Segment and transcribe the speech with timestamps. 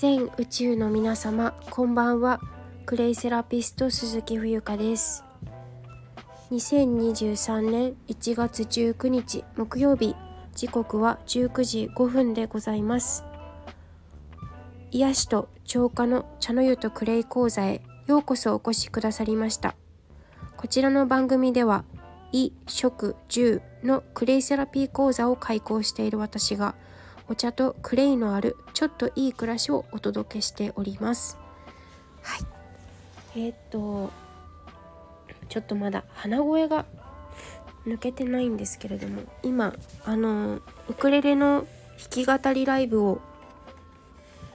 [0.00, 2.40] 全宇宙の皆様こんばんは。
[2.86, 5.24] クレイセラピスト鈴木冬香です。
[6.52, 10.14] 2023年1月19日木曜日。
[10.54, 13.24] 時刻は19時5分でございます。
[14.92, 19.74] 癒しと浄化の茶の湯とクレイ講座へようこそお越しくださりました。
[20.56, 21.84] こちらの番組では
[22.30, 26.76] 衣食住のクレイセラピー講座を開講している私が
[27.28, 31.38] お茶とクレイのあるちょっといい暮らしをお届けしております。
[32.22, 32.46] はい。
[33.36, 34.10] えー、っと
[35.48, 36.86] ちょっとまだ鼻声が
[37.86, 41.66] 抜けてないんですけれども今あのウクレレの
[41.98, 43.20] 弾き語りライブを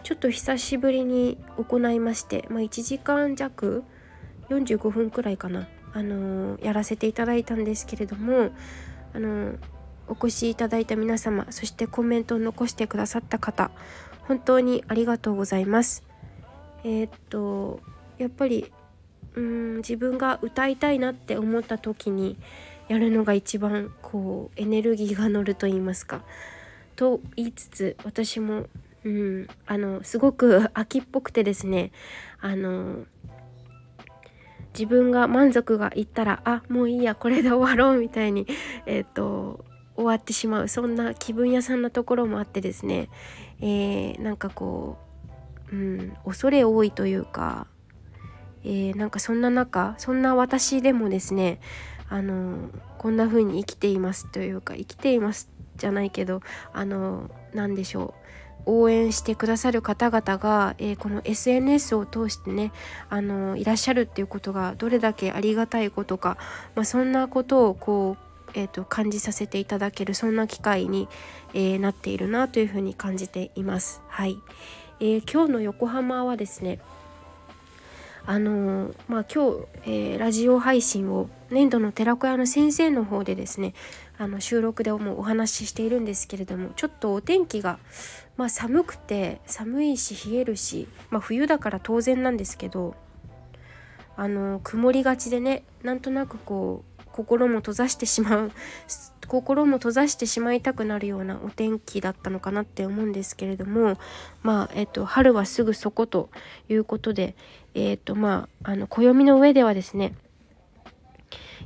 [0.04, 3.84] ちょっと久しぶりに行いまして、まあ、1時間弱
[4.49, 8.52] 45分くらいかな、あのやらせていただいたんですけれども、
[9.13, 9.54] あの
[10.07, 13.71] お越しいただいた皆様そしてコメントを残してくださった方
[14.27, 16.04] 本当にありがとうございます。
[16.84, 17.79] えー、っと
[18.18, 18.71] やっぱり
[19.35, 22.37] うん自分が歌いたいなって思った時に
[22.87, 26.23] やるのが一番こうエネルギーが乗ると言いますか。
[26.95, 28.67] と言いつつ私も、
[29.04, 31.91] うん、あのすごく 秋っぽくてですね
[32.40, 33.05] あの
[34.73, 38.48] 自分が満足がいったらあもういいやこれで終わろうみたいに
[38.85, 39.65] えっ、と
[39.96, 43.10] 終わってしまうそんな気分屋さんなところもあってですね、
[43.62, 44.98] えー、なんかこ
[45.72, 47.68] う、うん、恐れ多いというか、
[48.63, 51.60] えー、なんかそんな中そんな私でもですね
[52.10, 56.41] あのこんな風に生きていますというか生きていますじゃないけど
[56.74, 58.24] あの何でしょう
[58.66, 62.72] 応援してくださる方々が、えー、この SNS を通してね
[63.10, 66.38] あのいらっしゃるっていうことがどれだけありがたいことか、
[66.75, 68.22] まあ、そんなことをこう
[68.53, 71.07] えーと、感じさせていただけるそんな機会に、
[71.53, 74.01] えー、なっているなというふうに感じています。
[74.07, 74.38] はい、
[75.00, 76.79] えー、今日の横浜はですね
[78.25, 83.73] あのー、まあ、今日、えー、ラジオ配信を年度の寺子屋の先生の方でですね
[84.17, 87.79] あの収録でもお話ししているんですけれどもちょっとお天気が、
[88.38, 92.95] まあ、寒くて寒いし冷えるし、まあ、冬だから当然なんですけど
[94.16, 98.51] あの曇りがちでねなんとなくこう心も閉ざしてしまう
[99.28, 103.97] 心も閉ざしてしまいたくなるようなお天気だったのかなって思うんですけれども
[104.41, 106.29] まあえっと春はすぐそこと
[106.68, 107.35] いうことで
[107.73, 110.13] えっとまああの暦の上ではですね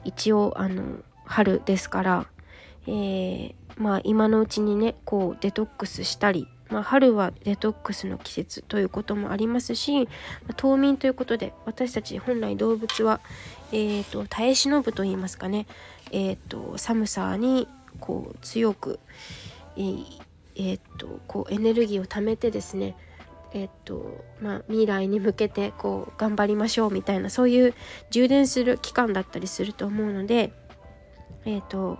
[0.04, 2.28] 一応あの春ですから、
[2.86, 10.08] えー、まあ今のうちにねこうデトックスしたりまあ、春はデトックスの季節ということもありますし、
[10.56, 13.20] 冬眠ということで私たち本来動物は、
[13.72, 15.66] えーと、耐え忍ぶと言いますかね、
[16.12, 17.68] えーと、寒さに
[18.00, 19.00] こう強く、
[19.76, 20.06] えー
[20.56, 22.96] えーと、こうエネルギーを貯めてですね
[23.54, 27.74] えーとまあ、未来に向けてこう頑張りましょうみたいなそういう
[28.12, 30.52] 充電する期間だったりすると思うので、
[31.46, 31.98] えーと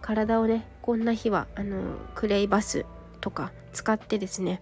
[0.00, 2.86] 体をねこんな日はあのクレイバス
[3.20, 4.60] とか使ってですね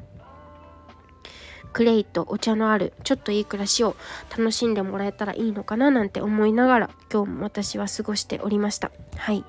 [1.73, 3.97] クレイとお茶のあるちょっといい暮らしを
[4.31, 8.91] 楽しんでもらえたらいいのかななんて思いながら今日も私は過ごしておりました。
[9.17, 9.45] はい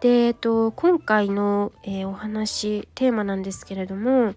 [0.00, 4.34] で、えっと、今回の、えー、お話テーマなんですけれども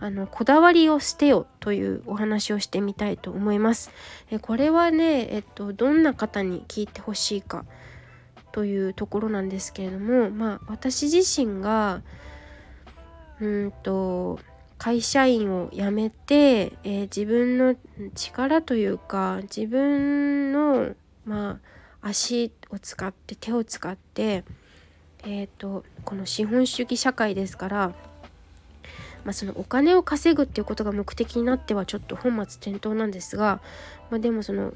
[0.00, 3.92] あのこだわりを捨てよというお話をしてみたいと思います。
[4.30, 7.64] えこれはね、えっと、どんな方に聞いてほしいか
[8.50, 12.02] というところなんですけれどもまあ私自身が
[13.40, 14.38] うんと
[14.78, 17.76] 会社員を辞めて、えー、自分の
[18.14, 21.60] 力というか自分のま
[22.02, 24.44] あ足を使って手を使って
[25.26, 27.88] えーと、この資本主義社会ですから、
[29.24, 33.60] まあ、そのお金を稼ぐっていうことが目的になってはちょっと本末転倒なんですが、
[34.10, 34.74] まあ、でもその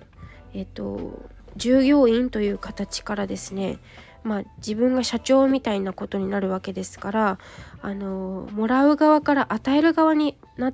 [0.54, 3.78] えっ、ー、と従業員という形からですね
[4.24, 7.38] まあ、自分が社長みたいなことになるわけですから
[7.82, 10.72] あのもらう側から与える側にな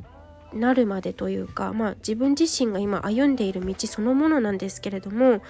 [0.53, 5.43] なるまでというか、まあ、自分自身が今歩んでいる道そのものなんですけれども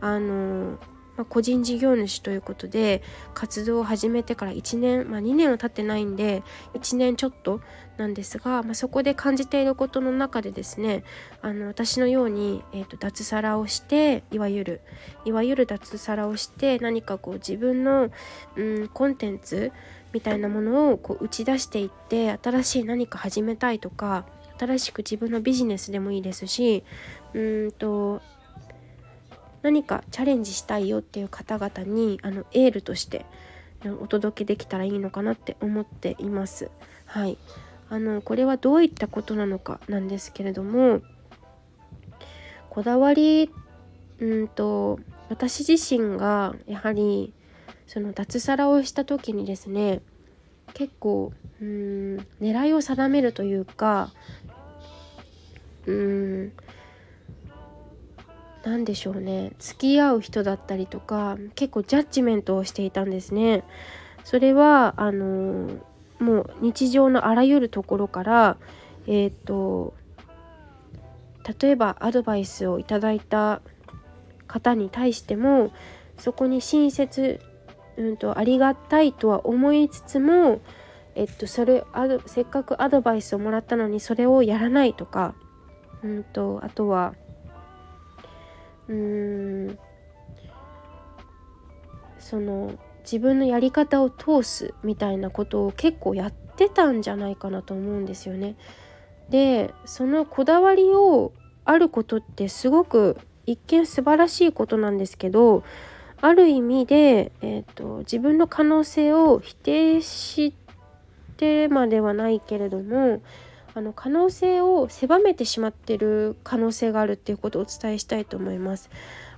[0.00, 0.78] あの
[1.16, 3.02] まあ、個人事業主ということで
[3.34, 6.42] 活動を始めてから1年、まあ、2年は経ってないんで
[6.74, 7.60] 1年ちょっと
[7.96, 11.04] なんですが、まあ、そこで感じていることの中でですね
[11.42, 14.80] あの私のように、えーと、脱サラをしていわゆる
[15.24, 18.10] いわゆる脱サラをして何かこう自分の、
[18.56, 19.72] うん、コンテンツ
[20.12, 24.26] みたいなものをこう打ち出していって新しい何か始めたいとか
[24.58, 26.84] 新しく自分のビジネスでもいいですし
[27.34, 28.20] うんと
[29.62, 33.24] 何かチャレンジしたいよっていう方々にあのエールとして
[34.00, 36.70] お届けできたらいいのかなって思っています。
[37.06, 37.38] はい
[37.88, 41.02] あのこれはどういったことなのかなんですけれども
[42.70, 43.50] こだわり
[44.18, 44.98] うんと
[45.28, 47.34] 私自身がやはり
[47.86, 50.00] その脱サラをした時にですね
[50.72, 54.10] 結構うん狙いを定めるというか
[55.84, 56.52] うん
[58.64, 63.64] 何でしょうね付き合う人だったりとか結構ジャッジメントをしていたんですね。
[64.24, 65.68] それはあの
[66.20, 68.56] もう日常のあらゆるところから
[69.06, 69.94] えっ、と
[71.60, 73.62] 例えばアドバイスをいただいた
[74.46, 75.72] 方に対しても
[76.18, 77.40] そこに親切、
[77.96, 80.60] うんと、ありがたいとは思いつつも、
[81.14, 85.34] えっと、それあせっかくアドバイスをもらったのにそれをやらないとか、
[86.04, 87.14] うんと、あとは
[92.18, 92.72] その
[93.02, 98.56] 自分のやり方を通すみたいなことを結構やってたんじゃないかなと思うんですよね。
[99.28, 101.32] でそのこだわりを
[101.64, 105.64] あることってすごく一見素晴らしいことなんですけど
[106.20, 110.54] ある意味で、えーと、自分の可能性を否定し
[111.36, 113.20] てまではないけれども
[113.74, 118.90] あの可能性を狭めてしまってる可能性があるっていうことをお伝えしたいと思います。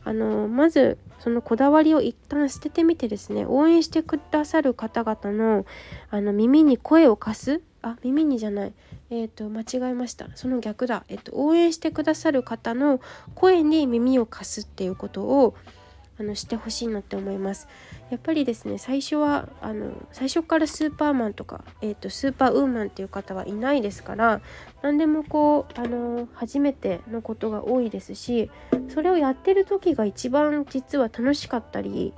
[0.07, 5.65] あのまずそのこだわりを一旦捨ててみてですね応援してくださる方々の
[6.11, 8.73] あの耳に声を貸すあ耳にじゃない。
[9.11, 10.29] えっ、ー、と間違えました。
[10.35, 13.01] その逆だ、えっ、ー、と、応援してくださる方の
[13.35, 15.55] 声に耳を貸すっていうことを
[16.19, 17.67] あのしてほしいなって思います
[18.11, 24.41] やっぱりですね最初はあの最初からスーパーマンとか、えーと、スーパーウーマンっていう方はいないですから
[24.83, 28.51] 何でもこうあの初めてのことが多いですし
[28.89, 32.15] それをやってる時が一番実は楽しかったり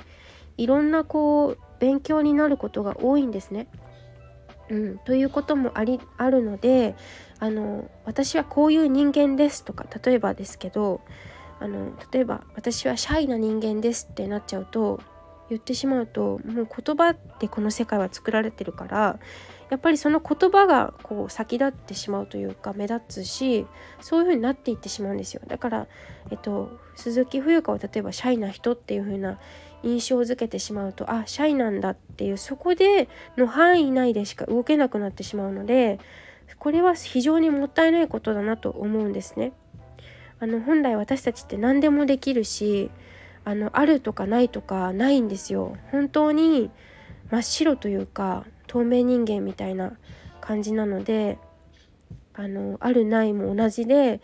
[0.58, 3.68] いろんなこう勉強になることが多いんですね。
[4.68, 6.96] うん、ということもありあるので
[7.38, 11.02] あの私はこういう人間ですとか例えばですけど
[11.58, 15.00] あの例えば私はシャイな人間ですってなっちゃうと
[15.48, 19.18] 言ってしまうともう言葉ってこの世界は作られてるから
[19.70, 23.66] やっぱりその言葉がこう先立ってしまうというか目立つし
[24.00, 25.86] そういう風になっていってしまうんですよだから、
[26.30, 29.38] えっと、鈴木冬香は例えばシャイな人っていう風な
[29.82, 35.98] 印象づけてしまうとあシャイなんだっていうそこでの範囲内でしか動けなくなってしまうので
[36.58, 39.52] これは非常にもったいないことだなと思うんですね。
[40.38, 42.90] あの本来私たちって何でもできるし
[43.44, 45.76] あのあるとかないとかないんですよ。
[45.92, 46.70] 本当に
[47.30, 49.96] 真っ白というか透明人間みたいな
[50.40, 51.38] 感じなので
[52.34, 54.20] あのあるないも同じで、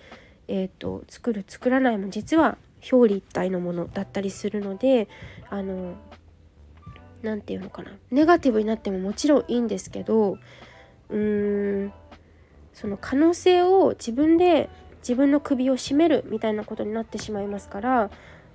[0.49, 2.59] えーと、作る作らないも実は
[2.93, 5.09] 表裏一体のものだったりするので
[5.49, 5.95] あの
[7.23, 7.93] 何て言うのかな。
[8.11, 10.37] ネガティブになってももちろんいいんですけど
[11.09, 11.93] うーん
[12.73, 14.69] その可能性を自分で
[15.03, 18.11] 自分の首を絞めるみたいなことになってしまいますから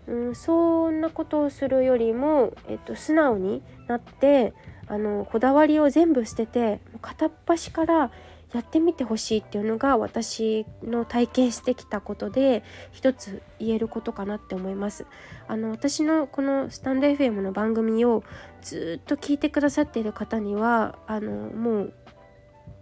[0.08, 4.54] うん、そんなことをするよりも、えっと、素直になって
[4.88, 8.12] あのこだわりを全部捨てて片っ端から
[8.54, 12.64] やってみてほしいっていうのが私の体験してきたことで
[12.94, 15.06] 一つ言えることかなって思います。
[15.50, 18.24] あの私のこのスタンド FM の番組を
[18.62, 21.94] ずっと聞いてくださっている方にはあのもう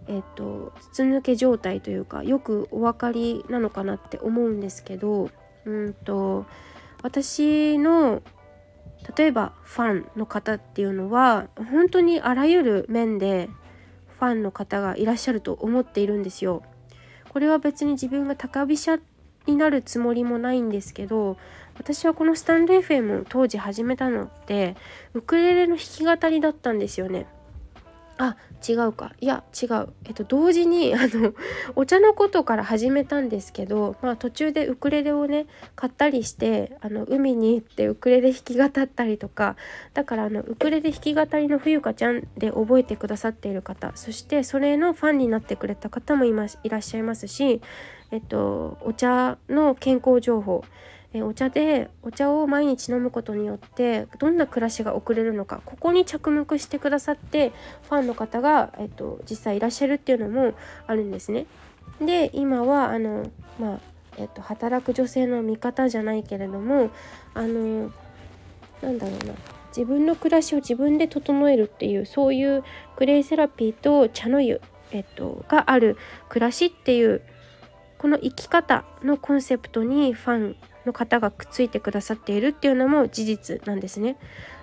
[0.08, 5.30] えっと筒抜け状態というかよくお分かりなのかなって思うんですけど
[5.64, 6.46] うんと
[7.02, 8.22] 私の
[9.16, 13.48] 例えばファンの方っていうのは本当にあらゆる面で
[14.18, 16.62] ファンの方がいらっしゃると思っているんですよ。
[17.28, 18.98] これは別に自分が高飛車
[19.46, 21.36] になるつもりもないんですけど
[21.78, 24.74] 私はこのスタンド FM を当時始めたのって
[25.12, 27.26] ウクレレの弾き語りだったんですよね。
[28.18, 29.12] あ違うか。
[29.20, 29.88] いや違う。
[30.04, 31.34] えっと同時にあの
[31.76, 39.56] お茶のことから始めたんですけど、まあ、途中でウクレレをね買ったりしてあの海に行ってウクレレ弾き語ったりとか
[39.92, 47.60] だからあのウクレレ弾き語りの冬香ちゃんで覚えてくださっている方そしてそれのファンになってくれた方もいいらっしゃいますし、
[48.10, 50.64] えっと、お茶の健康情報
[51.16, 57.52] えお茶でお茶を毎日飲むことによってどんな暮らしが送れるのかここに着目してくださって
[57.88, 60.54] ファンの方が、えっと、実際いらっしゃるっていうのも
[60.86, 61.46] あるんですね。
[62.00, 63.80] で今はあの、まあ
[64.18, 66.90] えっと、働く女性の味方じゃないけれども
[67.34, 67.90] あの
[68.82, 69.34] なんだろうな
[69.68, 72.64] 自分の暮らしを自分で整えるっていうそういう
[72.96, 75.96] クレイセラピーと茶の湯、えっと、がある
[76.28, 77.22] 暮らしっていう
[77.98, 80.56] この生き方のコンセプトにファン
[80.86, 84.16] の方がくっついてくださっているっていうのも事実なんですね。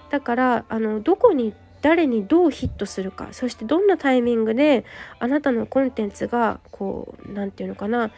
[0.09, 4.85] だからあのどこに誰にどうヒットするかそしてどんなタイミングで
[5.19, 8.11] あなたのコンテンツがこう何て言うのかな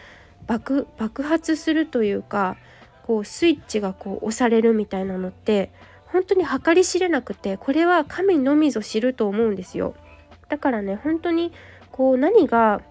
[0.46, 2.58] 爆爆発するというか
[3.04, 5.72] こうスイッチがこう押されるみたいなのって
[6.08, 9.96] 本当に計り知れなくてこれは神のみぞ知ると思うんですよ。
[10.48, 11.52] だからね本当に
[11.92, 12.82] こう何が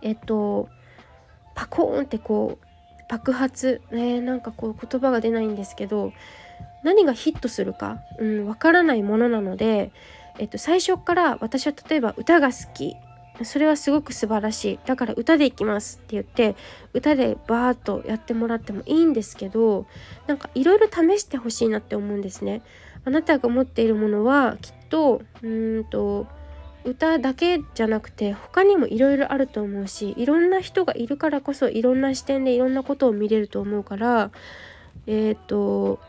[0.00, 0.68] えっと
[1.54, 2.66] パコーンってこう
[3.12, 3.82] 爆発。
[3.90, 6.14] ねなんかこう言葉が出ないんですけど
[6.82, 9.92] 何がヒットするかわ、うん、からないものなので、
[10.38, 12.96] えっと、最初から私は例えば歌が好き。
[13.44, 14.78] それはすごく素晴らしい。
[14.86, 16.54] だから歌でいきますって言って
[16.92, 19.86] 歌でバーッとやってもらってもいいんですけど
[20.26, 22.62] なんかいろいろ試してほしいなって思うんですね。
[23.04, 26.26] あなたが持っているものはきっとうんと
[26.84, 34.30] 歌だけじゃなくて他にもいろいろあると思うしいろんな人がいるからこそいろんな視点でいろんなことを見れると思うから
[35.06, 36.00] えっ、ー、と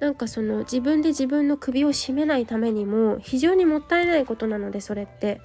[0.00, 5.40] なんかその自分で自分の首を絞めないためにも非常にもったいないことなのでそれって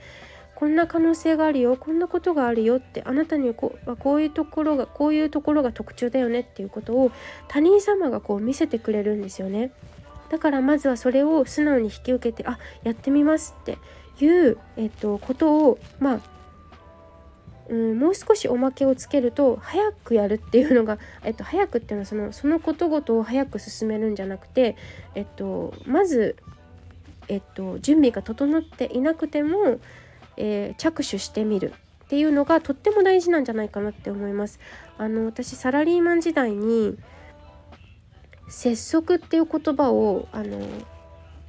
[0.55, 7.11] こんな可能性があるよこんなことがあるよってあなたにはここういうところがこういうところが特徴だよねっていうことを
[7.47, 9.71] 他人様がこう見せてくれるんですよね。
[10.29, 13.77] だからまずはそれを素直に引き受けてあやってみますって
[14.23, 16.19] いう、えっと、ことをまあ
[17.69, 24.75] うん、もう少しおまけをつけると早くやるっていうのが、 えっと、早くっていうのはそのそのことごとを早く進めるんじゃなくて、
[25.13, 26.35] えっと、まず、
[27.27, 29.79] えっと、準備が整っていなくても、
[30.35, 31.73] えー、着手してみる
[32.05, 34.59] っていうのがとっても大事なんじゃないかなって思います。
[34.97, 36.97] あの私サラリーマン時代に
[38.49, 40.59] 節足っていう言葉をあの、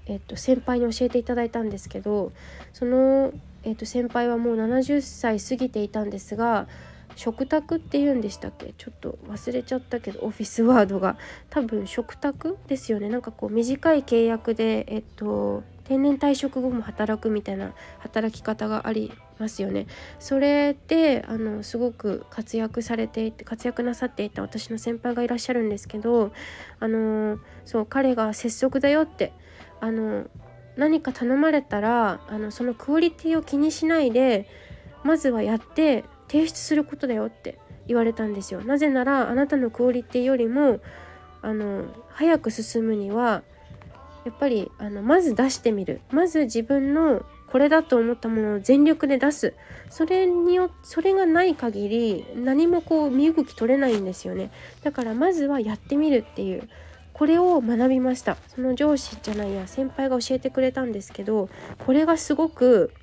[0.07, 2.33] えっと、先輩に教えていただいたんですけど
[2.73, 3.33] その、
[3.65, 6.69] えっと、先輩はもう70歳過ぎていたんですが
[7.17, 8.73] 食卓って言うんでしたっけ？
[8.79, 11.19] ちょっと忘れちゃったけどオフィスワードが。
[11.51, 13.09] 多分食卓ですよね。
[13.09, 19.87] なんかこう短い契約でえっと定年退職後も働くみたいな働き方がありますよね。
[20.19, 26.33] それであのすごく活躍されていて活躍なさっていた私の先輩がいらっしゃるんですけど
[26.79, 29.33] あのそう彼が拙速だよって
[29.81, 30.27] あの
[30.77, 34.47] 何か頼まれたらあのそのクオリティを気にしないで
[35.03, 38.61] まずはやって提出することだよって言われたんですよ。
[38.63, 40.81] なぜならあなたのクオリティよりも
[41.43, 43.43] あの早く進むには
[44.25, 49.55] やっぱりあのまず出してみるまず自分のこれだと思ったものを全力で出す。
[49.89, 54.51] それによそれがない限り何もこう身動き取れないんですよね。
[54.83, 56.69] だからまずはやってみるっていう。
[57.13, 58.39] これを学びました。
[58.49, 61.51] その上司じゃないや先輩が教えてくれたんですけど
[61.85, 62.95] これがすごく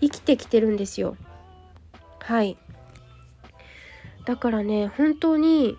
[0.00, 1.16] 生きてきてるんですよ。
[2.18, 2.56] はい。
[4.24, 5.76] だからね本当に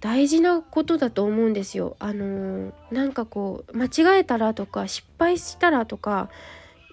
[0.00, 1.96] 大事なことだと思うんですよ。
[1.98, 6.30] あのー、なんかこう間違えたらとか失敗したらとか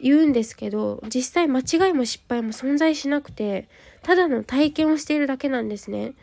[0.01, 3.67] 言うんですけど実際間違いも失敗も存在しなくて
[4.03, 6.13] ただの体験をしているだけなんですね。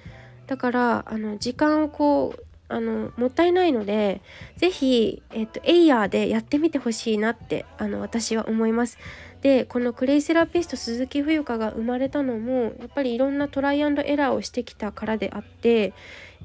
[0.47, 4.23] だからあの時間をこうあのもったいないので
[4.57, 8.99] 是非、えっと、エイヤーでやってみてほしいなってあの私は思います。
[9.45, 15.93] でこのクレイセラピスト鈴木冬香が生まれたのもやっぱりいろんなトライアンドエラーをしてきたからであって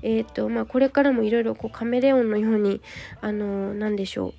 [0.02, 2.82] えーとまあ、これからもいろいろカメレオンのように
[3.22, 4.34] あの何でしょう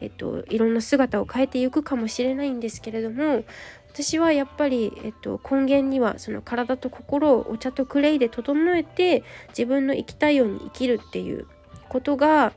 [0.00, 3.44] えっと、いろんな姿を変えていくかもしれないんですけれども
[3.92, 11.46] 私はやっぱり、えっと、根源にはその体と心をお茶とクレイで整えて自分の生きたいように生きるっていう
[11.88, 12.52] ことが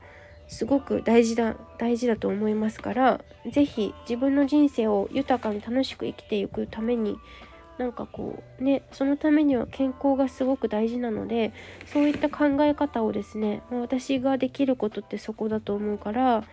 [0.47, 7.17] すごく大事だ大事だと思いますから是非自分の人生を豊かに楽しく生きていくために
[7.77, 11.53] なんかこうねそのためには健康がすごく大事なので
[11.85, 16.43] そういった考え方をですね私ができることってそこだと思うから、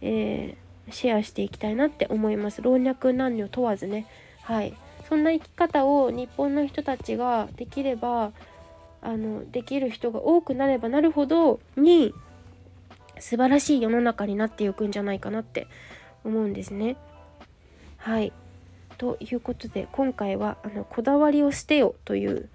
[0.00, 2.60] えー、シェアしていきたいなって思います。
[2.60, 4.06] 老若男女問わずね。
[4.42, 4.74] はい。
[5.08, 8.32] そんな生き方を日本の人たちができれば
[9.02, 12.14] あのできる人が多くなればなるほどに
[13.18, 15.66] 素晴らしい世の中になっていくんじゃないかなって
[16.24, 16.96] 思うんですね。
[17.96, 18.32] はい
[18.98, 22.48] ということで今回はあの「こだわりを捨てよ」という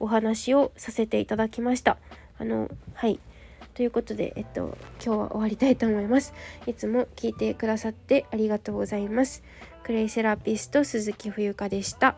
[0.00, 1.98] お話をさせていただきました。
[2.38, 3.20] あのはい
[3.74, 6.34] ということで、えっと、今日は終わりたいと思います。
[6.66, 9.44] いつも聞いてくださってありがとうございます。
[9.84, 12.16] クレイセラピスト鈴木冬香でした。